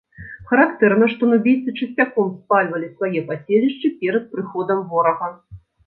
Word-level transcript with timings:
Характэрна, 0.51 1.09
што 1.11 1.29
нубійцы 1.33 1.75
часцяком 1.79 2.33
спальвалі 2.39 2.91
свае 2.97 3.19
паселішчы 3.31 3.87
перад 4.05 4.23
прыходам 4.37 4.87
ворага. 4.93 5.35